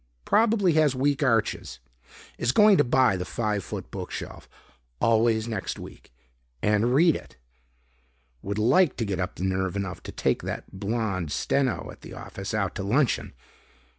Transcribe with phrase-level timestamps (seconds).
[0.25, 1.77] Probably has weak arches....
[2.39, 4.49] Is going to buy the Five Foot book shelf,
[4.99, 6.11] always next week,
[6.59, 7.37] and read it....
[8.41, 12.51] Would like to get up nerve enough to take that blonde steno at the office
[12.55, 13.33] out to luncheon...."